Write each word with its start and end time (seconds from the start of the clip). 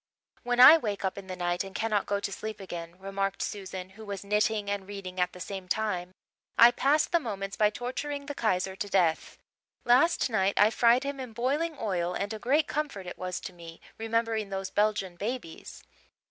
"When 0.41 0.59
I 0.59 0.77
wake 0.79 1.05
up 1.05 1.15
in 1.15 1.27
the 1.27 1.35
night 1.35 1.63
and 1.63 1.75
cannot 1.75 2.07
go 2.07 2.19
to 2.19 2.31
sleep 2.31 2.59
again," 2.59 2.97
remarked 2.97 3.43
Susan, 3.43 3.91
who 3.91 4.03
was 4.03 4.23
knitting 4.25 4.67
and 4.67 4.87
reading 4.87 5.19
at 5.19 5.31
the 5.31 5.39
same 5.39 5.67
time, 5.67 6.15
"I 6.57 6.71
pass 6.71 7.05
the 7.05 7.19
moments 7.19 7.55
by 7.55 7.69
torturing 7.69 8.25
the 8.25 8.33
Kaiser 8.33 8.75
to 8.75 8.89
death. 8.89 9.37
Last 9.85 10.27
night 10.27 10.55
I 10.57 10.71
fried 10.71 11.03
him 11.03 11.19
in 11.19 11.33
boiling 11.33 11.77
oil 11.79 12.15
and 12.15 12.33
a 12.33 12.39
great 12.39 12.65
comfort 12.65 13.05
it 13.05 13.19
was 13.19 13.39
to 13.41 13.53
me, 13.53 13.79
remembering 13.99 14.49
those 14.49 14.71
Belgian 14.71 15.17
babies." 15.17 15.83